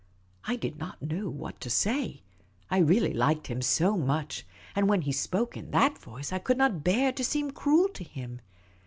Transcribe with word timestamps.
I 0.45 0.55
did 0.55 0.79
not 0.79 0.99
know 0.99 1.29
what 1.29 1.61
to 1.61 1.69
say. 1.69 2.23
I 2.71 2.79
really 2.79 3.13
liked 3.13 3.45
him 3.45 3.61
so 3.61 3.95
much; 3.95 4.47
and 4.75 4.89
when 4.89 5.01
he 5.03 5.11
spoke 5.11 5.55
in 5.55 5.69
that 5.69 5.95
voice, 5.99 6.31
I 6.33 6.39
could 6.39 6.57
not 6.57 6.83
bear 6.83 7.11
to 7.11 7.23
seem 7.23 7.51
cruel 7.51 7.87
to 7.89 8.03
him. 8.03 8.41